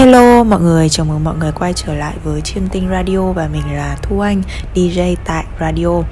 Hello 0.00 0.44
mọi 0.44 0.60
người, 0.60 0.88
chào 0.88 1.06
mừng 1.06 1.24
mọi 1.24 1.34
người 1.36 1.52
quay 1.52 1.72
trở 1.72 1.94
lại 1.94 2.14
với 2.24 2.40
Chiêm 2.40 2.68
Tinh 2.68 2.88
Radio 2.90 3.32
và 3.32 3.48
mình 3.52 3.62
là 3.72 3.96
Thu 4.02 4.20
Anh, 4.20 4.42
DJ 4.74 5.16
tại 5.24 5.44
Radio. 5.60 6.02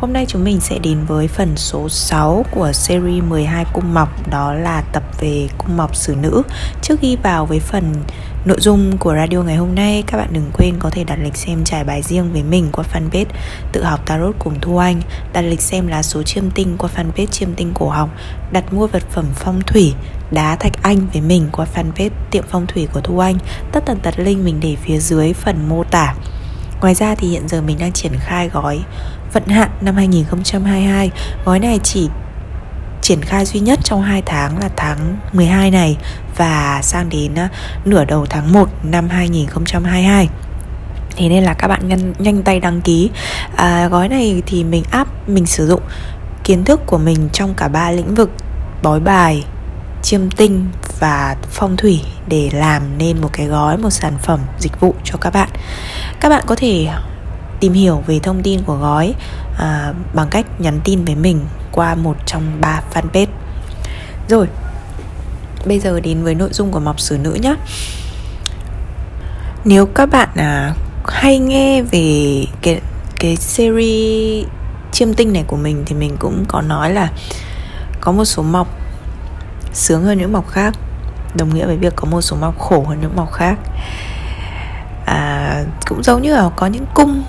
Hôm 0.00 0.12
nay 0.12 0.24
chúng 0.28 0.44
mình 0.44 0.60
sẽ 0.60 0.78
đến 0.78 0.98
với 1.06 1.28
phần 1.28 1.56
số 1.56 1.88
6 1.88 2.44
của 2.50 2.72
series 2.72 3.24
12 3.28 3.64
cung 3.72 3.94
mọc, 3.94 4.30
đó 4.30 4.52
là 4.52 4.82
tập 4.92 5.02
về 5.20 5.48
cung 5.58 5.76
mọc 5.76 5.96
xử 5.96 6.14
nữ. 6.14 6.42
Trước 6.82 7.00
khi 7.00 7.16
vào 7.22 7.46
với 7.46 7.60
phần 7.60 7.94
nội 8.44 8.56
dung 8.60 8.98
của 8.98 9.14
radio 9.14 9.42
ngày 9.42 9.56
hôm 9.56 9.74
nay, 9.74 10.04
các 10.06 10.18
bạn 10.18 10.28
đừng 10.32 10.50
quên 10.52 10.74
có 10.78 10.90
thể 10.90 11.04
đặt 11.04 11.18
lịch 11.22 11.36
xem 11.36 11.64
trải 11.64 11.84
bài 11.84 12.02
riêng 12.02 12.32
với 12.32 12.42
mình 12.42 12.68
qua 12.72 12.84
fanpage 12.92 13.24
Tự 13.72 13.84
học 13.84 14.06
Tarot 14.06 14.34
cùng 14.38 14.60
Thu 14.60 14.76
Anh, 14.76 15.00
đặt 15.32 15.40
lịch 15.40 15.60
xem 15.60 15.86
lá 15.86 16.02
số 16.02 16.22
chiêm 16.22 16.50
tinh 16.50 16.76
qua 16.78 16.90
fanpage 16.96 17.26
Chiêm 17.26 17.54
Tinh 17.54 17.72
Cổ 17.74 17.88
học, 17.88 18.10
đặt 18.52 18.72
mua 18.72 18.86
vật 18.86 19.02
phẩm 19.10 19.24
phong 19.34 19.60
thủy, 19.66 19.94
đá 20.30 20.56
thạch 20.56 20.82
anh 20.82 21.06
với 21.12 21.22
mình 21.22 21.48
qua 21.52 21.66
fanpage 21.74 22.10
tiệm 22.30 22.44
phong 22.50 22.66
thủy 22.66 22.88
của 22.92 23.00
Thu 23.00 23.18
Anh. 23.18 23.38
Tất 23.72 23.82
tần 23.86 23.98
tật 24.00 24.14
link 24.16 24.44
mình 24.44 24.60
để 24.60 24.76
phía 24.82 24.98
dưới 24.98 25.32
phần 25.32 25.68
mô 25.68 25.84
tả. 25.84 26.14
Ngoài 26.80 26.94
ra 26.94 27.14
thì 27.14 27.28
hiện 27.28 27.48
giờ 27.48 27.62
mình 27.62 27.78
đang 27.78 27.92
triển 27.92 28.12
khai 28.18 28.48
gói 28.48 28.80
vận 29.32 29.46
hạn 29.46 29.70
năm 29.80 29.96
2022. 29.96 31.10
Gói 31.44 31.58
này 31.58 31.80
chỉ 31.82 32.08
triển 33.04 33.22
khai 33.22 33.44
duy 33.44 33.60
nhất 33.60 33.78
trong 33.84 34.02
2 34.02 34.22
tháng 34.26 34.58
là 34.58 34.68
tháng 34.76 35.16
12 35.32 35.70
này 35.70 35.96
và 36.36 36.80
sang 36.82 37.08
đến 37.08 37.34
ờ, 37.34 37.48
nửa 37.84 38.04
đầu 38.04 38.26
tháng 38.30 38.52
1 38.52 38.68
năm 38.84 39.08
2022 39.08 40.28
thế 41.16 41.28
nên 41.28 41.44
là 41.44 41.54
các 41.54 41.68
bạn 41.68 41.88
nhanh, 41.88 42.12
nhanh 42.18 42.42
tay 42.42 42.60
đăng 42.60 42.80
ký. 42.80 43.10
À, 43.56 43.88
gói 43.88 44.08
này 44.08 44.42
thì 44.46 44.64
mình 44.64 44.84
áp 44.90 45.28
mình 45.28 45.46
sử 45.46 45.66
dụng 45.66 45.80
kiến 46.44 46.64
thức 46.64 46.80
của 46.86 46.98
mình 46.98 47.28
trong 47.32 47.54
cả 47.54 47.68
ba 47.68 47.90
lĩnh 47.90 48.14
vực 48.14 48.30
bói 48.82 49.00
bài 49.00 49.44
chiêm 50.02 50.30
tinh 50.30 50.66
và 51.00 51.36
phong 51.50 51.76
thủy 51.76 52.00
để 52.28 52.50
làm 52.52 52.98
nên 52.98 53.20
một 53.20 53.28
cái 53.32 53.46
gói 53.46 53.76
một 53.76 53.90
sản 53.90 54.12
phẩm 54.22 54.40
dịch 54.58 54.80
vụ 54.80 54.94
cho 55.04 55.18
các 55.20 55.34
bạn. 55.34 55.48
Các 56.20 56.28
bạn 56.28 56.44
có 56.46 56.54
thể 56.54 56.88
tìm 57.60 57.72
hiểu 57.72 58.02
về 58.06 58.18
thông 58.18 58.42
tin 58.42 58.62
của 58.62 58.76
gói 58.76 59.14
à, 59.58 59.92
bằng 60.14 60.28
cách 60.30 60.46
nhắn 60.60 60.80
tin 60.84 61.04
với 61.04 61.14
mình 61.14 61.40
qua 61.72 61.94
một 61.94 62.16
trong 62.26 62.42
ba 62.60 62.82
fanpage. 62.94 63.26
Rồi 64.28 64.46
bây 65.66 65.80
giờ 65.80 66.00
đến 66.00 66.24
với 66.24 66.34
nội 66.34 66.48
dung 66.52 66.70
của 66.70 66.80
mọc 66.80 67.00
xử 67.00 67.18
nữ 67.18 67.38
nhé 67.42 67.54
nếu 69.64 69.86
các 69.86 70.06
bạn 70.06 70.28
à, 70.36 70.74
hay 71.06 71.38
nghe 71.38 71.82
về 71.82 72.44
cái 72.62 72.80
cái 73.18 73.36
series 73.36 74.46
chiêm 74.92 75.14
tinh 75.14 75.32
này 75.32 75.44
của 75.46 75.56
mình 75.56 75.82
thì 75.86 75.94
mình 75.94 76.16
cũng 76.18 76.44
có 76.48 76.60
nói 76.62 76.92
là 76.92 77.08
có 78.00 78.12
một 78.12 78.24
số 78.24 78.42
mọc 78.42 78.68
sướng 79.72 80.04
hơn 80.04 80.18
những 80.18 80.32
mọc 80.32 80.48
khác 80.48 80.74
đồng 81.34 81.54
nghĩa 81.54 81.66
với 81.66 81.76
việc 81.76 81.92
có 81.96 82.08
một 82.10 82.20
số 82.20 82.36
mọc 82.36 82.58
khổ 82.58 82.84
hơn 82.88 83.00
những 83.00 83.16
mọc 83.16 83.32
khác. 83.32 83.58
À, 85.06 85.64
cũng 85.88 86.02
giống 86.02 86.22
như 86.22 86.34
là 86.34 86.50
có 86.56 86.66
những 86.66 86.86
cung 86.94 87.22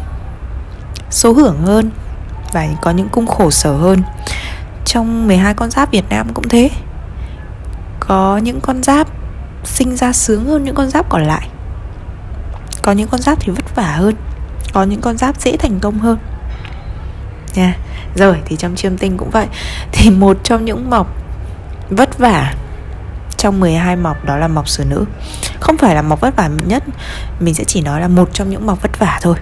số 1.09 1.33
hưởng 1.33 1.61
hơn 1.61 1.91
và 2.53 2.67
có 2.81 2.91
những 2.91 3.09
cung 3.09 3.27
khổ 3.27 3.51
sở 3.51 3.73
hơn. 3.77 4.03
Trong 4.85 5.27
12 5.27 5.53
con 5.53 5.71
giáp 5.71 5.91
Việt 5.91 6.09
Nam 6.09 6.27
cũng 6.33 6.49
thế 6.49 6.69
có 8.07 8.37
những 8.37 8.61
con 8.61 8.83
giáp 8.83 9.07
sinh 9.63 9.95
ra 9.95 10.13
sướng 10.13 10.45
hơn 10.45 10.63
những 10.63 10.75
con 10.75 10.89
giáp 10.89 11.09
còn 11.09 11.23
lại. 11.23 11.49
Có 12.81 12.91
những 12.91 13.07
con 13.07 13.21
giáp 13.21 13.37
thì 13.41 13.51
vất 13.51 13.75
vả 13.75 13.91
hơn 13.91 14.15
có 14.73 14.83
những 14.83 15.01
con 15.01 15.17
giáp 15.17 15.41
dễ 15.41 15.57
thành 15.57 15.79
công 15.79 15.99
hơn. 15.99 16.17
Nha 17.55 17.75
rồi 18.15 18.37
thì 18.45 18.55
trong 18.55 18.75
chiêm 18.75 18.97
tinh 18.97 19.17
cũng 19.17 19.29
vậy. 19.29 19.47
Thì 19.91 20.09
một 20.09 20.37
trong 20.43 20.65
những 20.65 20.89
mọc 20.89 21.07
vất 21.89 22.17
vả 22.17 22.53
trong 23.37 23.59
12 23.59 23.95
mọc 23.95 24.25
đó 24.25 24.37
là 24.37 24.47
mọc 24.47 24.69
xử 24.69 24.85
nữ. 24.85 25.05
Không 25.59 25.77
phải 25.77 25.95
là 25.95 26.01
mọc 26.01 26.21
vất 26.21 26.35
vả 26.35 26.49
nhất 26.67 26.83
Mình 27.39 27.53
sẽ 27.53 27.63
chỉ 27.63 27.81
nói 27.81 28.01
là 28.01 28.07
một 28.07 28.29
trong 28.33 28.49
những 28.49 28.65
mọc 28.65 28.81
vất 28.81 28.99
vả 28.99 29.19
thôi. 29.21 29.35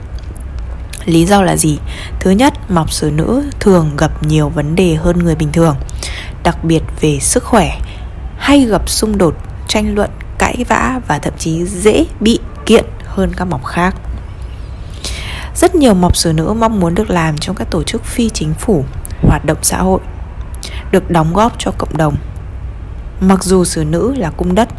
Lý 1.06 1.26
do 1.26 1.42
là 1.42 1.58
gì? 1.58 1.80
Thứ 2.20 2.32
nhất, 2.32 2.54
mọc 2.72 2.92
xử 2.92 3.12
nữ 3.12 3.50
thường 3.60 3.92
gặp 3.98 4.24
nhiều 4.24 4.50
vấn 4.50 4.76
đề 4.76 4.96
hơn 4.96 5.20
người 5.20 5.36
bình 5.36 5.52
thường 5.52 5.76
Đặc 6.44 6.64
biệt 6.64 6.84
về 7.02 7.20
sức 7.20 7.44
khỏe. 7.44 7.78
Hay 8.44 8.66
gặp 8.66 8.90
xung 8.90 9.18
đột, 9.18 9.36
tranh 9.68 9.96
luận, 9.96 10.10
cãi 10.38 10.66
vã 10.68 11.00
Và 11.08 11.20
thậm 11.20 11.34
chí 11.38 11.66
dễ 11.66 12.06
bị 12.20 12.40
kiện 12.66 12.86
hơn 13.06 13.32
các 13.38 13.46
mọc 13.46 13.66
khác. 13.66 13.96
Rất 15.56 15.76
nhiều 15.76 15.94
mọc 15.94 16.18
xử 16.18 16.34
nữ 16.34 16.54
mong 16.60 16.80
muốn 16.80 16.96
được 16.96 17.10
làm 17.10 17.38
trong 17.38 17.56
các 17.56 17.68
tổ 17.72 17.84
chức 17.84 18.06
phi 18.06 18.30
chính 18.30 18.54
phủ, 18.54 18.86
hoạt 19.22 19.46
động 19.46 19.58
xã 19.62 19.78
hội 19.78 20.00
Được 20.92 21.12
đóng 21.12 21.34
góp 21.34 21.54
cho 21.58 21.72
cộng 21.78 21.98
đồng. 21.98 22.16
Mặc 23.20 23.44
dù 23.44 23.64
xử 23.64 23.84
nữ 23.84 24.16
là 24.18 24.30
cung 24.30 24.56
đất 24.56 24.70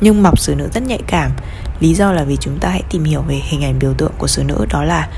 Nhưng 0.00 0.22
mọc 0.22 0.38
xử 0.38 0.54
nữ 0.54 0.68
rất 0.74 0.82
nhạy 0.82 1.00
cảm. 1.06 1.30
Lý 1.80 1.94
do 1.94 2.12
là 2.12 2.24
vì 2.24 2.36
chúng 2.36 2.58
ta 2.58 2.68
hãy 2.68 2.82
tìm 2.90 3.04
hiểu 3.04 3.22
về 3.22 3.40
hình 3.44 3.64
ảnh 3.64 3.78
biểu 3.78 3.94
tượng 3.94 4.12
của 4.18 4.26
xử 4.26 4.44
nữ 4.44 4.66
Đó 4.70 4.84
là 4.84 5.08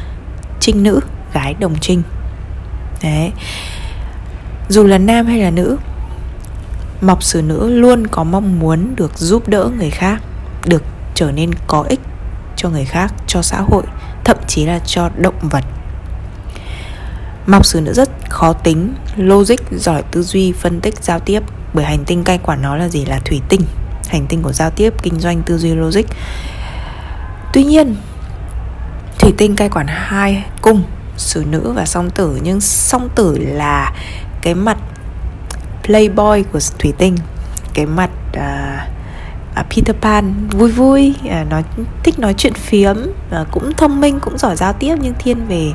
trinh 0.61 0.83
nữ, 0.83 1.01
gái 1.33 1.55
đồng 1.55 1.75
trinh. 1.81 2.03
Đấy. 3.03 3.33
Dù 4.69 4.87
là 4.87 4.99
nam 4.99 5.27
hay 5.27 5.39
là 5.39 5.51
nữ 5.51 5.77
Mọc 7.03 7.23
xử 7.23 7.43
nữ 7.43 7.71
luôn 7.71 8.07
có 8.07 8.25
mong 8.25 8.61
muốn 8.61 8.97
được 8.97 9.19
giúp 9.19 9.49
đỡ 9.49 9.71
người 9.79 9.91
khác 9.91 10.23
Được 10.65 10.83
trở 11.15 11.33
nên 11.33 11.51
có 11.67 11.85
ích 11.89 12.01
cho 12.57 12.69
người 12.69 12.85
khác, 12.85 13.15
cho 13.27 13.43
xã 13.43 13.61
hội 13.61 13.83
Thậm 14.25 14.37
chí 14.47 14.65
là 14.65 14.79
cho 14.79 15.11
động 15.17 15.39
vật. 15.41 15.65
Mọc 17.47 17.67
xử 17.67 17.81
nữ 17.81 17.93
rất 17.93 18.11
khó 18.29 18.53
tính, 18.53 18.95
logic, 19.17 19.57
giỏi 19.71 20.03
tư 20.11 20.23
duy, 20.23 20.53
phân 20.53 20.81
tích, 20.81 20.95
giao 21.03 21.21
tiếp. 21.21 21.43
Bởi 21.75 21.85
hành 21.85 22.05
tinh 22.05 22.25
cai 22.25 22.39
quản 22.39 22.63
nó 22.63 22.77
là 22.77 22.89
gì? 22.89 23.05
Là 23.05 23.21
thủy 23.25 23.41
tinh. 23.49 23.61
Hành 24.09 24.27
tinh 24.29 24.43
của 24.43 24.53
giao 24.53 24.71
tiếp 24.71 24.95
kinh 25.03 25.21
doanh 25.21 25.43
tư 25.43 25.59
duy 25.59 25.75
logic. 25.75 26.05
Tuy 27.53 27.65
nhiên 27.65 27.97
thủy 29.19 29.33
tinh 29.39 29.57
cai 29.57 29.69
quản 29.69 29.87
hai 29.89 30.45
cung 30.63 30.83
xử 31.17 31.45
nữ 31.51 31.73
và 31.77 31.87
song 31.87 32.11
tử. 32.11 32.39
Nhưng 32.43 32.61
song 32.61 33.09
tử 33.15 33.39
là 33.39 33.93
cái 34.43 34.55
mặt 34.55 34.79
playboy 35.83 36.43
của 36.53 36.59
thủy 36.79 36.93
tinh. 36.99 37.17
Cái 37.75 37.87
mặt 37.87 38.11
uh, 38.37 38.43
uh, 39.61 39.67
Peter 39.71 39.97
Pan 40.01 40.49
vui 40.51 40.73
vui 40.73 41.15
uh, 41.25 41.49
nói 41.51 41.65
thích 42.03 42.19
nói 42.19 42.35
chuyện 42.35 42.55
phiếm 42.55 42.97
uh, 42.97 43.47
cũng 43.51 43.73
thông 43.77 44.01
minh 44.01 44.21
cũng 44.21 44.39
giỏi 44.39 44.57
giao 44.57 44.73
tiếp 44.73 44.95
nhưng 45.01 45.15
thiên 45.19 45.47
về 45.47 45.73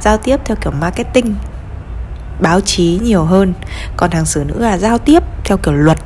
giao 0.00 0.16
tiếp 0.16 0.40
theo 0.44 0.56
kiểu 0.60 0.72
marketing 0.80 1.34
báo 2.40 2.60
chí 2.60 3.00
nhiều 3.02 3.24
hơn. 3.24 3.54
Còn 3.96 4.10
thằng 4.10 4.26
xử 4.26 4.44
nữ 4.44 4.58
là 4.58 4.78
giao 4.78 4.98
tiếp 4.98 5.22
theo 5.44 5.56
kiểu 5.56 5.74
luật 5.74 5.98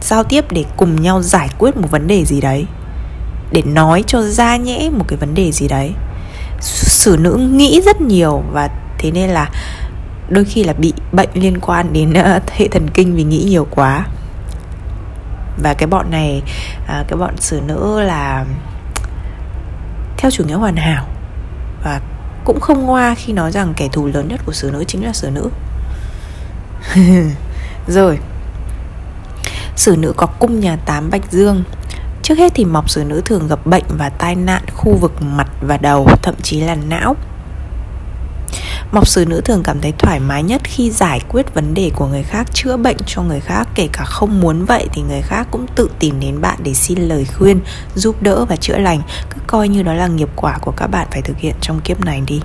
giao 0.00 0.24
tiếp 0.24 0.44
để 0.50 0.64
cùng 0.76 1.02
nhau 1.02 1.22
giải 1.22 1.48
quyết 1.58 1.76
một 1.76 1.90
vấn 1.90 2.06
đề 2.06 2.24
gì 2.24 2.40
đấy 2.40 2.66
để 3.52 3.62
nói 3.62 4.04
cho 4.06 4.22
ra 4.22 4.56
nhẽ 4.56 4.90
một 4.98 5.04
cái 5.08 5.16
vấn 5.16 5.34
đề 5.34 5.52
gì 5.52 5.68
đấy. 5.68 5.92
Xử 6.60 7.16
nữ 7.20 7.36
nghĩ 7.52 7.80
rất 7.84 8.00
nhiều 8.00 8.42
và 8.52 8.68
thế 8.98 9.10
nên 9.10 9.30
là 9.30 9.50
đôi 10.28 10.44
khi 10.44 10.64
là 10.64 10.72
bị 10.72 10.92
bệnh 11.12 11.28
liên 11.34 11.60
quan 11.60 11.92
đến 11.92 12.12
ờ, 12.12 12.40
hệ 12.48 12.68
thần 12.68 12.88
kinh 12.94 13.16
vì 13.16 13.24
nghĩ 13.24 13.44
nhiều 13.48 13.66
quá. 13.70 14.06
Và 15.62 15.74
cái 15.74 15.86
bọn 15.86 16.10
này 16.10 16.42
à, 16.86 17.04
cái 17.08 17.16
bọn 17.18 17.36
xử 17.36 17.60
nữ 17.66 18.00
là 18.00 18.44
theo 20.16 20.30
chủ 20.30 20.44
nghĩa 20.44 20.54
hoàn 20.54 20.76
hảo 20.76 21.06
và 21.84 22.00
cũng 22.44 22.60
không 22.60 22.82
ngoa 22.82 23.14
khi 23.14 23.32
nói 23.32 23.52
rằng 23.52 23.74
kẻ 23.76 23.88
thù 23.92 24.06
lớn 24.06 24.28
nhất 24.28 24.40
của 24.46 24.52
xử 24.52 24.70
nữ 24.70 24.84
chính 24.84 25.04
là 25.04 25.12
xử 25.12 25.30
nữ. 25.30 25.50
Rồi, 27.88 28.18
xử 29.76 29.96
nữ 29.96 30.12
có 30.16 30.26
cung 30.26 30.60
nhà 30.60 30.76
tám 30.76 31.10
bạch 31.10 31.32
dương. 31.32 31.64
Trước 32.22 32.38
hết 32.38 32.52
thì 32.54 32.64
mọc 32.64 32.90
xử 32.90 33.04
nữ 33.04 33.22
thường 33.24 33.48
gặp 33.48 33.66
bệnh 33.66 33.84
và 33.88 34.08
tai 34.08 34.34
nạn 34.34 34.62
khu 34.74 34.96
vực 35.00 35.22
mặt 35.22 35.48
và 35.60 35.76
đầu, 35.76 36.08
thậm 36.22 36.34
chí 36.42 36.60
là 36.60 36.74
não. 36.74 37.16
Mọc 38.92 39.08
xử 39.08 39.24
nữ 39.26 39.40
thường 39.40 39.62
cảm 39.62 39.80
thấy 39.80 39.92
thoải 39.98 40.20
mái 40.20 40.42
nhất 40.42 40.60
khi 40.64 40.90
giải 40.90 41.20
quyết 41.28 41.54
vấn 41.54 41.74
đề 41.74 41.90
của 41.94 42.06
người 42.06 42.22
khác, 42.22 42.46
chữa 42.54 42.76
bệnh 42.76 42.96
cho 43.06 43.22
người 43.22 43.40
khác, 43.40 43.68
kể 43.74 43.88
cả 43.92 44.04
không 44.04 44.40
muốn 44.40 44.64
vậy 44.64 44.88
thì 44.92 45.02
người 45.02 45.22
khác 45.22 45.48
cũng 45.50 45.66
tự 45.74 45.90
tìm 45.98 46.20
đến 46.20 46.40
bạn 46.40 46.58
để 46.62 46.74
xin 46.74 46.98
lời 46.98 47.26
khuyên, 47.38 47.60
giúp 47.94 48.22
đỡ 48.22 48.44
và 48.44 48.56
chữa 48.56 48.78
lành. 48.78 49.02
Cứ 49.30 49.40
coi 49.46 49.68
như 49.68 49.82
đó 49.82 49.94
là 49.94 50.06
nghiệp 50.06 50.28
quả 50.36 50.58
của 50.58 50.72
các 50.76 50.86
bạn 50.86 51.06
phải 51.10 51.22
thực 51.22 51.38
hiện 51.38 51.54
trong 51.60 51.80
kiếp 51.80 52.04
này 52.04 52.22
đi. 52.26 52.40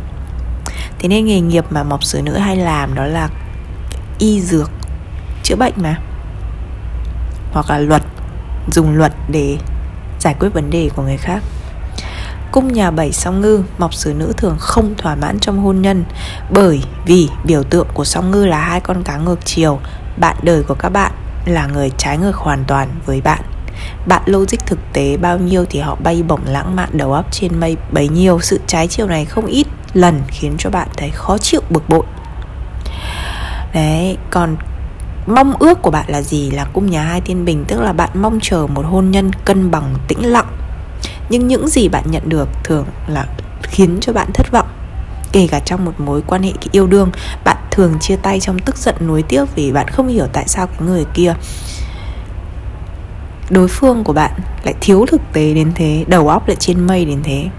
Thế 1.00 1.08
nên 1.08 1.26
nghề 1.26 1.40
nghiệp 1.40 1.66
mà 1.70 1.84
mọc 1.84 2.04
xử 2.04 2.22
nữ 2.22 2.38
hay 2.38 2.56
làm 2.56 2.96
đó 2.96 3.06
là 3.06 3.30
y 4.20 4.42
dược, 4.42 4.72
chữa 5.44 5.56
bệnh 5.56 5.74
mà. 5.76 5.96
Hoặc 7.52 7.70
là 7.70 7.78
luật, 7.78 8.02
dùng 8.72 8.94
luật 8.94 9.14
để 9.30 9.58
giải 10.20 10.36
quyết 10.40 10.50
vấn 10.54 10.70
đề 10.70 10.90
của 10.96 11.02
người 11.02 11.18
khác 11.18 11.44
cung 12.52 12.74
nhà 12.74 12.92
bảy 12.92 13.12
song 13.12 13.42
ngư, 13.42 13.64
mọc 13.78 13.94
xử 13.94 14.14
nữ 14.14 14.34
thường 14.38 14.56
không 14.60 14.94
thỏa 14.98 15.16
mãn 15.16 15.40
trong 15.40 15.60
hôn 15.60 15.82
nhân. 15.82 16.04
Bởi 16.50 16.84
vì 17.06 17.30
biểu 17.44 17.64
tượng 17.64 17.88
của 17.94 18.06
song 18.06 18.32
ngư 18.32 18.46
là 18.46 18.62
hai 18.62 18.80
con 18.80 19.04
cá 19.04 19.18
ngược 19.18 19.46
chiều, 19.46 19.80
bạn 20.18 20.36
đời 20.44 20.64
của 20.64 20.74
các 20.74 20.90
bạn 20.90 21.12
là 21.46 21.68
người 21.68 21.92
trái 21.98 22.18
ngược 22.18 22.36
hoàn 22.36 22.64
toàn 22.68 22.90
với 23.06 23.22
bạn. 23.22 23.42
Bạn 24.06 24.22
logic 24.26 24.66
thực 24.66 24.80
tế 24.94 25.18
bao 25.18 25.38
nhiêu 25.38 25.66
thì 25.70 25.80
họ 25.80 25.96
bay 26.04 26.24
bổng 26.24 26.42
lãng 26.46 26.76
mạn 26.76 26.90
đầu 26.94 27.14
óc 27.14 27.26
trên 27.32 27.60
mây 27.60 27.78
bấy 27.92 28.10
nhiêu. 28.10 28.40
Sự 28.40 28.60
trái 28.68 28.88
chiều 28.88 29.08
này 29.08 29.26
không 29.26 29.46
ít 29.46 29.68
lần 29.94 30.22
khiến 30.28 30.56
cho 30.58 30.70
bạn 30.70 30.88
thấy 30.98 31.10
khó 31.10 31.38
chịu, 31.38 31.62
bực 31.70 31.90
bội. 31.90 32.04
Đấy, 33.74 34.18
còn 34.30 34.56
mong 35.28 35.54
ước 35.60 35.82
của 35.82 35.92
bạn 35.92 36.06
là 36.08 36.22
gì? 36.22 36.52
Là 36.52 36.66
cung 36.74 36.90
nhà 36.90 37.04
hai 37.04 37.22
thiên 37.22 37.46
bình, 37.46 37.66
tức 37.68 37.82
là 37.82 37.94
bạn 37.94 38.10
mong 38.14 38.40
chờ 38.42 38.68
một 38.68 38.86
hôn 38.86 39.12
nhân 39.12 39.32
cân 39.46 39.72
bằng, 39.72 39.94
tĩnh 40.08 40.26
lặng 40.26 40.48
nhưng 41.32 41.48
những 41.48 41.68
gì 41.68 41.88
bạn 41.88 42.04
nhận 42.12 42.30
được 42.30 42.48
thường 42.64 42.86
là 43.08 43.26
khiến 43.64 43.98
cho 44.02 44.14
bạn 44.14 44.28
thất 44.34 44.52
vọng. 44.52 44.68
Kể 45.32 45.48
cả 45.52 45.60
trong 45.60 45.86
một 45.86 46.00
mối 46.00 46.22
quan 46.28 46.44
hệ 46.44 46.52
yêu 46.72 46.88
đương, 46.88 47.12
bạn 47.46 47.58
thường 47.72 48.00
chia 48.00 48.16
tay 48.16 48.40
trong 48.40 48.60
tức 48.60 48.78
giận 48.78 48.96
nuối 49.08 49.24
tiếc 49.24 49.46
vì 49.56 49.72
bạn 49.72 49.88
không 49.88 50.08
hiểu 50.08 50.28
tại 50.34 50.48
sao 50.48 50.68
cái 50.68 50.88
người 50.88 51.06
kia, 51.14 51.34
đối 53.50 53.68
phương 53.68 54.04
của 54.04 54.14
bạn 54.14 54.32
lại 54.64 54.74
thiếu 54.82 55.06
thực 55.08 55.22
tế 55.34 55.54
đến 55.54 55.72
thế, 55.76 56.06
đầu 56.08 56.28
óc 56.28 56.48
lại 56.48 56.56
trên 56.60 56.88
mây 56.88 57.06
đến 57.06 57.20
thế. 57.24 57.50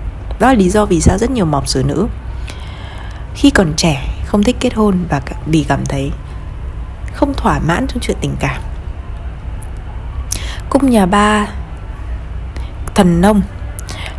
Đó 0.40 0.46
là 0.48 0.54
lý 0.54 0.70
do 0.70 0.86
vì 0.86 1.00
sao 1.00 1.18
rất 1.18 1.30
nhiều 1.30 1.46
mọc 1.46 1.68
xử 1.68 1.82
nữ 1.82 2.06
khi 3.34 3.50
còn 3.50 3.72
trẻ 3.76 4.08
không 4.26 4.42
thích 4.42 4.56
kết 4.60 4.74
hôn 4.74 4.98
và 5.08 5.20
vì 5.46 5.64
cảm 5.68 5.86
thấy 5.86 6.12
không 7.14 7.34
thỏa 7.34 7.58
mãn 7.58 7.86
trong 7.86 7.98
chuyện 8.00 8.16
tình 8.20 8.36
cảm. 8.40 8.62
Cung 10.70 10.90
nhà 10.90 11.06
ba, 11.06 11.46
thần 12.94 13.20
nông 13.20 13.42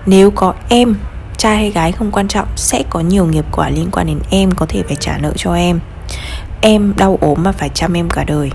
nếu 0.06 0.32
có 0.32 0.54
em, 0.70 0.96
trai 1.38 1.58
hay 1.58 1.72
gái 1.72 1.92
không 1.92 2.12
quan 2.12 2.28
trọng, 2.28 2.48
sẽ 2.56 2.84
có 2.90 3.00
nhiều 3.00 3.26
nghiệp 3.26 3.46
quả 3.52 3.70
liên 3.70 3.90
quan 3.92 4.08
đến 4.08 4.20
em 4.30 4.52
có 4.52 4.66
thể 4.70 4.84
phải 4.84 4.96
trả 4.96 5.18
nợ 5.18 5.34
cho 5.36 5.54
em. 5.54 5.80
Em 6.62 6.94
đau 6.98 7.18
ốm 7.22 7.44
mà 7.44 7.52
phải 7.52 7.70
chăm 7.70 7.94
em 7.94 8.10
cả 8.10 8.24
đời. 8.24 8.52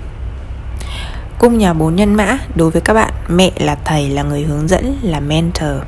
Cung 1.39 1.59
nhà 1.59 1.73
bốn 1.73 1.97
nhân 1.97 2.15
mã, 2.15 2.39
đối 2.55 2.71
với 2.71 2.81
các 2.81 2.95
bạn, 2.95 3.13
mẹ 3.29 3.51
là 3.57 3.77
thầy, 3.85 4.09
là 4.09 4.23
người 4.23 4.43
hướng 4.43 4.69
dẫn, 4.69 4.99
là 5.03 5.21
mentor. 5.21 5.83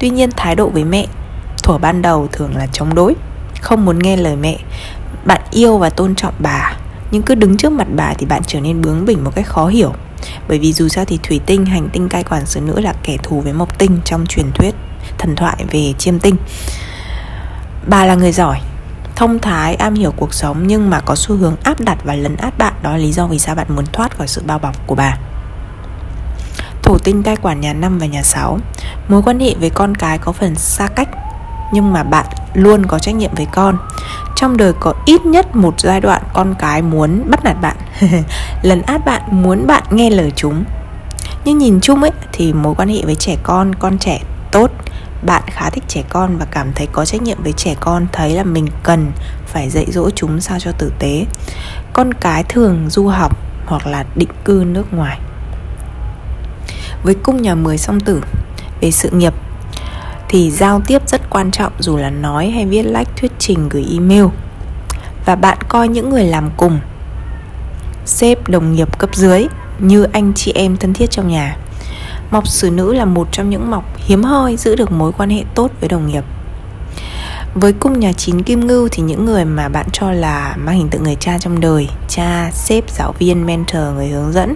Tuy 0.00 0.10
nhiên, 0.10 0.30
thái 0.36 0.54
độ 0.54 0.68
với 0.68 0.84
mẹ, 0.84 1.06
thuở 1.62 1.78
ban 1.78 2.02
đầu 2.02 2.28
thường 2.32 2.56
là 2.56 2.66
chống 2.66 2.94
đối, 2.94 3.14
không 3.60 3.84
muốn 3.84 3.98
nghe 3.98 4.16
lời 4.16 4.36
mẹ. 4.36 4.58
Bạn 5.24 5.40
yêu 5.50 5.78
và 5.78 5.90
tôn 5.90 6.14
trọng 6.14 6.34
bà, 6.38 6.76
nhưng 7.10 7.22
cứ 7.22 7.34
đứng 7.34 7.56
trước 7.56 7.72
mặt 7.72 7.86
bà 7.96 8.14
thì 8.18 8.26
bạn 8.26 8.42
trở 8.46 8.60
nên 8.60 8.80
bướng 8.80 9.04
bỉnh 9.04 9.24
một 9.24 9.30
cách 9.34 9.46
khó 9.46 9.66
hiểu. 9.66 9.92
Bởi 10.48 10.58
vì 10.58 10.72
dù 10.72 10.88
sao 10.88 11.04
thì 11.04 11.18
thủy 11.22 11.40
tinh, 11.46 11.66
hành 11.66 11.88
tinh 11.92 12.08
cai 12.08 12.24
quản 12.24 12.46
xứ 12.46 12.60
nữ 12.60 12.80
là 12.80 12.94
kẻ 13.02 13.16
thù 13.22 13.40
với 13.40 13.52
mộc 13.52 13.78
tinh 13.78 13.98
trong 14.04 14.26
truyền 14.26 14.52
thuyết 14.52 14.74
thần 15.24 15.36
thoại 15.36 15.56
về 15.70 15.92
chiêm 15.98 16.18
tinh. 16.18 16.36
Bà 17.86 18.04
là 18.04 18.14
người 18.14 18.32
giỏi, 18.32 18.60
thông 19.16 19.38
thái, 19.38 19.74
am 19.74 19.94
hiểu 19.94 20.12
cuộc 20.16 20.34
sống, 20.34 20.66
nhưng 20.66 20.90
mà 20.90 21.00
có 21.00 21.14
xu 21.14 21.36
hướng 21.36 21.56
áp 21.62 21.80
đặt 21.80 21.98
và 22.04 22.14
lấn 22.14 22.36
át 22.36 22.58
bạn. 22.58 22.72
Đó 22.82 22.90
là 22.90 22.96
lý 22.96 23.12
do 23.12 23.26
vì 23.26 23.38
sao 23.38 23.54
bạn 23.54 23.66
muốn 23.76 23.84
thoát 23.92 24.18
khỏi 24.18 24.28
sự 24.28 24.42
bao 24.46 24.58
bọc 24.58 24.86
của 24.86 24.94
bà. 24.94 25.16
Thủ 26.82 26.98
tinh 26.98 27.22
cai 27.22 27.36
quản 27.36 27.60
nhà 27.60 27.72
năm 27.72 27.98
và 27.98 28.06
nhà 28.06 28.22
6 28.22 28.58
mối 29.08 29.22
quan 29.22 29.40
hệ 29.40 29.54
với 29.54 29.70
con 29.70 29.94
cái 29.94 30.18
có 30.18 30.32
phần 30.32 30.54
xa 30.54 30.86
cách, 30.86 31.08
nhưng 31.72 31.92
mà 31.92 32.02
bạn 32.02 32.26
luôn 32.54 32.86
có 32.86 32.98
trách 32.98 33.14
nhiệm 33.14 33.34
với 33.34 33.46
con. 33.52 33.78
Trong 34.36 34.56
đời 34.56 34.72
có 34.80 34.94
ít 35.06 35.26
nhất 35.26 35.56
một 35.56 35.80
giai 35.80 36.00
đoạn 36.00 36.22
con 36.32 36.54
cái 36.58 36.82
muốn 36.82 37.30
bắt 37.30 37.44
nạt 37.44 37.56
bạn, 37.60 37.76
lấn 38.62 38.82
át 38.82 39.04
bạn, 39.04 39.22
muốn 39.30 39.66
bạn 39.66 39.82
nghe 39.90 40.10
lời 40.10 40.32
chúng. 40.36 40.64
Nhưng 41.44 41.58
nhìn 41.58 41.80
chung 41.80 42.02
ấy, 42.02 42.12
thì 42.32 42.52
mối 42.52 42.74
quan 42.74 42.88
hệ 42.88 43.02
với 43.04 43.14
trẻ 43.14 43.36
con 43.42 43.74
con 43.74 43.98
trẻ 43.98 44.20
tốt 44.50 44.70
bạn 45.26 45.42
khá 45.46 45.70
thích 45.70 45.84
trẻ 45.88 46.02
con 46.08 46.36
và 46.38 46.44
cảm 46.44 46.72
thấy 46.74 46.86
có 46.92 47.04
trách 47.04 47.22
nhiệm 47.22 47.42
với 47.42 47.52
trẻ 47.52 47.74
con, 47.80 48.06
thấy 48.12 48.30
là 48.30 48.44
mình 48.44 48.66
cần 48.82 49.12
phải 49.46 49.70
dạy 49.70 49.86
dỗ 49.88 50.10
chúng 50.10 50.40
sao 50.40 50.58
cho 50.60 50.72
tử 50.72 50.92
tế. 50.98 51.26
Con 51.92 52.14
cái 52.14 52.44
thường 52.44 52.86
du 52.90 53.06
học 53.06 53.36
hoặc 53.66 53.86
là 53.86 54.04
định 54.16 54.28
cư 54.44 54.64
nước 54.66 54.92
ngoài. 54.92 55.18
Với 57.02 57.14
cung 57.14 57.42
nhà 57.42 57.54
10 57.54 57.78
song 57.78 58.00
tử, 58.00 58.22
về 58.80 58.90
sự 58.90 59.10
nghiệp 59.10 59.34
thì 60.28 60.50
giao 60.50 60.80
tiếp 60.86 61.08
rất 61.08 61.30
quan 61.30 61.50
trọng, 61.50 61.72
dù 61.78 61.96
là 61.96 62.10
nói 62.10 62.50
hay 62.50 62.66
viết 62.66 62.82
lách, 62.82 63.08
thuyết 63.16 63.32
trình, 63.38 63.68
gửi 63.68 63.86
email. 63.92 64.24
Và 65.26 65.36
bạn 65.36 65.58
coi 65.68 65.88
những 65.88 66.10
người 66.10 66.24
làm 66.24 66.50
cùng, 66.56 66.80
sếp, 68.06 68.48
đồng 68.48 68.72
nghiệp 68.72 68.98
cấp 68.98 69.10
dưới 69.14 69.46
như 69.78 70.06
anh 70.12 70.32
chị 70.34 70.52
em 70.54 70.76
thân 70.76 70.92
thiết 70.92 71.10
trong 71.10 71.28
nhà 71.28 71.56
mọc 72.30 72.48
xử 72.48 72.70
nữ 72.70 72.94
là 72.94 73.04
một 73.04 73.28
trong 73.32 73.50
những 73.50 73.70
mọc 73.70 73.84
hiếm 73.96 74.22
hoi 74.22 74.56
giữ 74.56 74.76
được 74.76 74.92
mối 74.92 75.12
quan 75.12 75.30
hệ 75.30 75.44
tốt 75.54 75.70
với 75.80 75.88
đồng 75.88 76.06
nghiệp. 76.06 76.24
Với 77.54 77.72
cung 77.72 78.00
nhà 78.00 78.12
chín 78.12 78.42
kim 78.42 78.66
ngưu 78.66 78.88
thì 78.88 79.02
những 79.02 79.24
người 79.24 79.44
mà 79.44 79.68
bạn 79.68 79.86
cho 79.92 80.10
là 80.10 80.56
mang 80.58 80.76
hình 80.76 80.88
tượng 80.88 81.02
người 81.02 81.16
cha 81.20 81.38
trong 81.38 81.60
đời, 81.60 81.88
cha, 82.08 82.50
sếp, 82.52 82.90
giáo 82.90 83.14
viên, 83.18 83.46
mentor, 83.46 83.82
người 83.94 84.08
hướng 84.08 84.32
dẫn, 84.32 84.54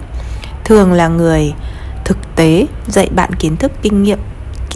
thường 0.63 0.93
là 0.93 1.07
người 1.07 1.53
thực 2.05 2.17
tế 2.35 2.67
dạy 2.87 3.09
bạn 3.15 3.35
kiến 3.35 3.57
thức, 3.57 3.71
kinh 3.81 4.03
nghiệm 4.03 4.19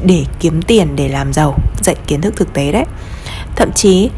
để 0.04 0.26
kiếm 0.40 0.62
tiền, 0.62 0.96
để 0.96 1.10
làm 1.10 1.34
giàu, 1.34 1.56
dạy 1.82 1.96
kiến 2.08 2.22
thức 2.22 2.34
thực 2.38 2.54
tế 2.54 2.72
đấy. 2.72 2.86
Thậm 3.56 3.72
chí, 3.72 4.10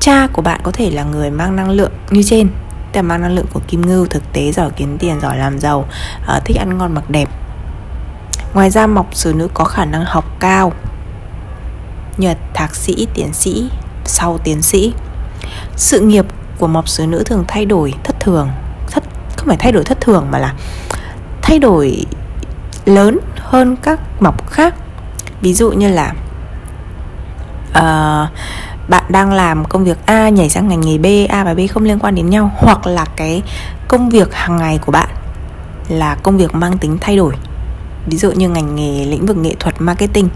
cha 0.00 0.26
của 0.32 0.42
bạn 0.42 0.60
có 0.62 0.70
thể 0.70 0.90
là 0.90 1.04
người 1.04 1.30
mang 1.30 1.56
năng 1.56 1.70
lượng 1.70 1.92
như 2.10 2.22
trên, 2.22 2.48
tức 2.92 2.98
là 2.98 3.02
mang 3.02 3.22
năng 3.22 3.34
lượng 3.34 3.46
của 3.52 3.60
kim 3.68 3.86
ngưu, 3.86 4.06
thực 4.06 4.32
tế, 4.32 4.52
giỏi 4.52 4.70
kiếm 4.76 4.98
tiền, 4.98 5.20
giỏi 5.20 5.38
làm 5.38 5.58
giàu 5.58 5.84
ờ, 6.26 6.40
thích 6.44 6.56
ăn 6.56 6.78
ngon 6.78 6.94
mặc 6.94 7.10
đẹp 7.10 7.28
ngoài 8.54 8.70
ra 8.70 8.86
mọc 8.86 9.06
xử 9.12 9.32
nữ 9.32 9.48
có 9.54 9.64
khả 9.64 9.84
năng 9.84 10.04
học 10.04 10.24
cao. 10.40 10.72
Nhật 12.16 12.38
thạc 12.54 12.74
sĩ 12.74 13.06
tiến 13.14 13.32
sĩ 13.32 13.70
sau 14.04 14.38
tiến 14.38 14.62
sĩ. 14.62 14.94
Sự 15.76 16.00
nghiệp 16.00 16.26
của 16.58 16.66
mọc 16.66 16.88
xử 16.88 17.06
nữ 17.06 17.22
thường 17.26 17.44
thay 17.48 17.64
đổi 17.64 17.94
thất 18.04 18.20
thường. 18.20 18.48
Thất 18.90 19.04
không 19.36 19.48
phải 19.48 19.56
thay 19.56 19.72
đổi 19.72 19.84
thất 19.84 20.00
thường 20.00 20.26
mà 20.30 20.38
là 20.38 20.54
thay 21.42 21.58
đổi 21.58 22.06
lớn 22.84 23.18
hơn 23.36 23.76
các 23.76 24.00
mọc 24.20 24.50
khác. 24.50 24.74
Ví 25.40 25.54
dụ 25.54 25.70
như 25.70 25.88
là 25.88 26.12
uh, 27.70 28.30
bạn 28.88 29.04
đang 29.08 29.32
làm 29.32 29.64
công 29.64 29.84
việc 29.84 29.98
A 30.06 30.28
nhảy 30.28 30.48
sang 30.48 30.68
ngành 30.68 30.80
nghề 30.80 30.98
B, 30.98 31.32
A 31.32 31.44
và 31.44 31.54
B 31.54 31.58
không 31.70 31.84
liên 31.84 31.98
quan 31.98 32.14
đến 32.14 32.30
nhau 32.30 32.52
hoặc 32.56 32.86
là 32.86 33.04
cái 33.16 33.42
công 33.88 34.10
việc 34.10 34.34
hàng 34.34 34.56
ngày 34.56 34.78
của 34.78 34.92
bạn 34.92 35.08
là 35.88 36.14
công 36.14 36.38
việc 36.38 36.54
mang 36.54 36.78
tính 36.78 36.98
thay 37.00 37.16
đổi. 37.16 37.34
Ví 38.06 38.18
dụ 38.18 38.30
như 38.30 38.48
ngành 38.48 38.76
nghề 38.76 39.04
lĩnh 39.04 39.26
vực 39.26 39.36
nghệ 39.36 39.54
thuật 39.60 39.74
marketing. 39.78 40.28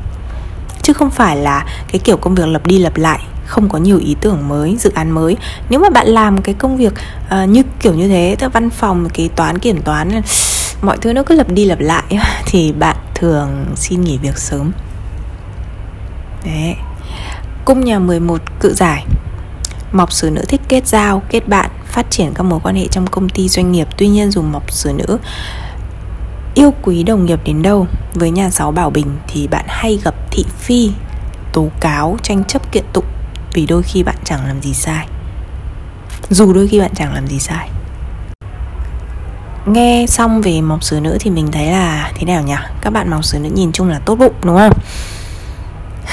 Chứ 0.82 0.92
không 0.92 1.10
phải 1.10 1.36
là 1.36 1.66
cái 1.92 1.98
kiểu 1.98 2.16
công 2.16 2.34
việc 2.34 2.48
lặp 2.48 2.66
đi 2.66 2.78
lặp 2.78 2.96
lại 2.96 3.20
không 3.46 3.68
có 3.68 3.78
nhiều 3.78 3.98
ý 3.98 4.16
tưởng 4.20 4.48
mới 4.48 4.76
dự 4.76 4.90
án 4.94 5.10
mới. 5.10 5.36
Nếu 5.68 5.80
mà 5.80 5.90
bạn 5.90 6.06
làm 6.06 6.42
cái 6.42 6.54
công 6.54 6.76
việc 6.76 6.92
uh, 7.42 7.48
như 7.48 7.62
kiểu 7.80 7.94
như 7.94 8.08
thế 8.08 8.36
theo 8.38 8.50
văn 8.50 8.70
phòng 8.70 9.08
kế 9.14 9.28
toán 9.36 9.58
kiểm 9.58 9.82
toán 9.82 10.22
mọi 10.82 10.98
thứ 11.00 11.12
nó 11.12 11.22
cứ 11.22 11.34
lặp 11.34 11.50
đi 11.50 11.64
lặp 11.64 11.80
lại 11.80 12.04
thì 12.46 12.72
bạn 12.72 12.96
thường 13.14 13.66
xin 13.76 14.00
nghỉ 14.00 14.18
việc 14.18 14.38
sớm. 14.38 14.72
Đấy. 16.44 16.74
Cung 17.64 17.84
nhà 17.84 17.98
11 17.98 18.42
cự 18.60 18.74
giải. 18.74 19.04
Mọc 19.92 20.12
sử 20.12 20.30
nữ 20.30 20.42
thích 20.48 20.60
kết 20.68 20.86
giao, 20.86 21.22
kết 21.28 21.48
bạn, 21.48 21.70
phát 21.86 22.10
triển 22.10 22.34
các 22.34 22.42
mối 22.42 22.60
quan 22.62 22.76
hệ 22.76 22.86
trong 22.90 23.06
công 23.06 23.28
ty 23.28 23.48
doanh 23.48 23.72
nghiệp. 23.72 23.88
Tuy 23.96 24.08
nhiên 24.08 24.30
dù 24.30 24.42
mọc 24.42 24.72
sử 24.72 24.92
nữ 24.92 25.18
yêu 26.54 26.74
quý 26.82 27.02
đồng 27.02 27.26
nghiệp 27.26 27.40
đến 27.44 27.62
đâu? 27.62 27.86
Với 28.14 28.30
nhà 28.30 28.50
sáu 28.50 28.70
Bảo 28.70 28.90
Bình 28.90 29.16
thì 29.28 29.46
bạn 29.46 29.64
hay 29.68 29.98
gặp 30.04 30.14
thị 30.30 30.44
phi, 30.58 30.90
tố 31.52 31.68
cáo, 31.80 32.16
tranh 32.22 32.44
chấp 32.44 32.72
kiện 32.72 32.84
tụng. 32.92 33.04
Vì 33.52 33.66
đôi 33.66 33.82
khi 33.82 34.02
bạn 34.02 34.16
chẳng 34.24 34.46
làm 34.46 34.62
gì 34.62 34.74
sai. 34.74 35.08
Dù 36.30 36.52
đôi 36.52 36.68
khi 36.68 36.80
bạn 36.80 36.90
chẳng 36.94 37.14
làm 37.14 37.26
gì 37.26 37.38
sai. 37.38 37.68
Nghe 39.66 40.06
xong 40.08 40.42
về 40.42 40.60
mọc 40.60 40.84
sứ 40.84 41.00
nữ 41.00 41.16
thì 41.20 41.30
mình 41.30 41.52
thấy 41.52 41.66
là 41.66 42.12
thế 42.14 42.26
nào 42.26 42.42
nhỉ? 42.42 42.54
Các 42.80 42.90
bạn 42.92 43.10
mọc 43.10 43.24
sứ 43.24 43.38
nữ 43.38 43.50
nhìn 43.54 43.72
chung 43.72 43.88
là 43.88 43.98
tốt 43.98 44.14
bụng 44.14 44.34
đúng 44.44 44.56
không? 44.56 44.72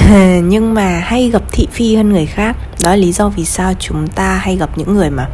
nhưng 0.50 0.74
mà 0.74 1.00
hay 1.00 1.30
gặp 1.30 1.42
thị 1.52 1.68
phi 1.72 1.96
hơn 1.96 2.10
người 2.10 2.26
khác. 2.26 2.58
Đó 2.84 2.90
là 2.90 2.96
lý 2.96 3.12
do 3.12 3.30
vì 3.30 3.46
sao 3.46 3.74
chúng 3.80 4.08
ta 4.08 4.36
hay 4.36 4.56
gặp 4.56 4.78
những 4.78 4.94
người 4.94 5.10
mà 5.10 5.28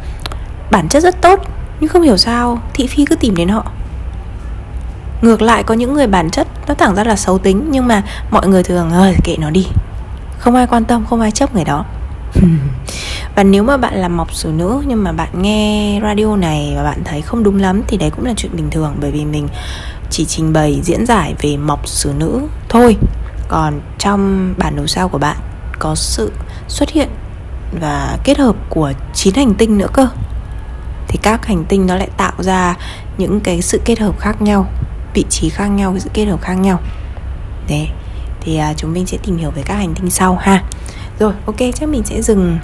bản 0.70 0.88
chất 0.88 1.02
rất 1.02 1.20
tốt 1.20 1.40
nhưng 1.80 1.88
không 1.88 2.02
hiểu 2.02 2.16
sao 2.16 2.58
thị 2.74 2.86
phi 2.86 3.04
cứ 3.04 3.16
tìm 3.16 3.36
đến 3.36 3.48
họ 3.48 3.72
ngược 5.22 5.42
lại, 5.42 5.62
có 5.62 5.74
những 5.74 5.94
người 5.94 6.06
bản 6.06 6.30
chất 6.30 6.46
nó 6.68 6.74
thẳng 6.74 6.94
ra 6.94 7.04
là 7.04 7.16
xấu 7.16 7.38
tính, 7.38 7.66
nhưng 7.70 7.88
mà 7.88 8.02
mọi 8.30 8.48
người 8.48 8.62
thường 8.62 8.90
ơi 8.90 9.16
kệ 9.24 9.36
nó 9.36 9.50
đi. 9.50 9.66
Không 10.38 10.54
ai 10.54 10.66
quan 10.66 10.84
tâm, 10.84 11.06
không 11.10 11.20
ai 11.20 11.30
chấp 11.30 11.54
người 11.54 11.64
đó. 11.64 11.84
Và 13.34 13.42
nếu 13.42 13.62
mà 13.62 13.76
bạn 13.76 13.94
là 13.94 14.08
mọc 14.08 14.34
sử 14.34 14.52
nữ, 14.56 14.82
nhưng 14.86 15.04
mà 15.04 15.12
bạn 15.12 15.42
nghe 15.42 16.00
radio 16.02 16.36
này 16.36 16.72
và 16.76 16.82
bạn 16.82 17.04
thấy 17.04 17.22
không 17.22 17.42
đúng 17.42 17.60
lắm, 17.60 17.82
thì 17.86 17.96
đấy 17.96 18.10
cũng 18.10 18.24
là 18.24 18.34
chuyện 18.36 18.56
bình 18.56 18.70
thường. 18.70 18.94
Bởi 19.00 19.10
vì 19.10 19.24
mình 19.24 19.48
chỉ 20.10 20.24
trình 20.24 20.52
bày, 20.52 20.80
diễn 20.82 21.06
giải 21.06 21.34
về 21.42 21.56
mọc 21.56 21.88
sử 21.88 22.12
nữ 22.18 22.40
thôi. 22.68 22.96
Còn 23.48 23.80
trong 23.98 24.54
bản 24.58 24.76
đồ 24.76 24.86
sao 24.86 25.08
của 25.08 25.18
bạn 25.18 25.36
có 25.78 25.94
sự 25.94 26.32
xuất 26.68 26.90
hiện 26.90 27.08
và 27.80 28.18
kết 28.24 28.38
hợp 28.38 28.56
của 28.68 28.92
chín 29.14 29.34
hành 29.34 29.54
tinh 29.54 29.78
nữa 29.78 29.88
cơ. 29.92 30.08
Thì 31.08 31.18
các 31.22 31.46
hành 31.46 31.64
tinh 31.64 31.86
nó 31.86 31.96
lại 31.96 32.08
tạo 32.16 32.32
ra 32.38 32.74
những 33.18 33.40
cái 33.40 33.62
sự 33.62 33.80
kết 33.84 33.98
hợp 33.98 34.18
khác 34.18 34.42
nhau 34.42 34.66
vị 35.14 35.24
trí 35.30 35.48
khác 35.48 35.66
nhau 35.66 35.94
sự 35.98 36.10
kết 36.14 36.24
hợp 36.24 36.40
khác 36.40 36.54
nhau. 36.54 36.80
Đấy 37.68 37.88
thì 38.40 38.56
à, 38.56 38.74
chúng 38.76 38.92
mình 38.92 39.06
sẽ 39.06 39.18
tìm 39.22 39.36
hiểu 39.36 39.50
về 39.50 39.62
các 39.62 39.74
hành 39.74 39.94
tinh 39.94 40.10
sau 40.10 40.36
ha. 40.36 40.62
Rồi 41.18 41.32
ok 41.46 41.56
chắc 41.74 41.88
mình 41.88 42.02
sẽ 42.04 42.22
dừng 42.22 42.58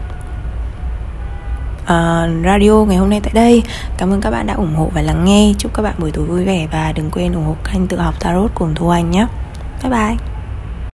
uh, 1.82 2.44
radio 2.44 2.84
ngày 2.88 2.96
hôm 2.96 3.10
nay 3.10 3.20
tại 3.20 3.32
đây. 3.34 3.62
Cảm 3.98 4.10
ơn 4.10 4.20
các 4.20 4.30
bạn 4.30 4.46
đã 4.46 4.54
ủng 4.54 4.74
hộ 4.74 4.90
và 4.94 5.02
lắng 5.02 5.24
nghe. 5.24 5.52
Chúc 5.58 5.74
các 5.74 5.82
bạn 5.82 5.94
buổi 5.98 6.10
tối 6.10 6.24
vui 6.24 6.44
vẻ 6.44 6.66
và 6.72 6.92
đừng 6.92 7.10
quên 7.10 7.32
ủng 7.32 7.44
hộ 7.44 7.56
kênh 7.72 7.86
tự 7.86 7.98
học 7.98 8.20
tarot 8.20 8.50
cùng 8.54 8.74
thu 8.74 8.88
anh 8.88 9.10
nhé. 9.10 9.26
Bye 9.82 9.90
bye. 9.90 10.33